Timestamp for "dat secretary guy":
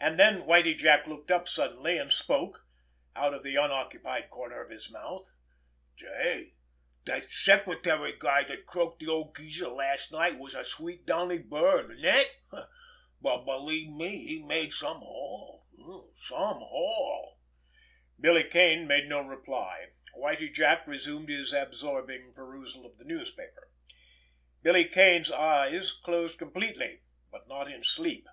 7.04-8.44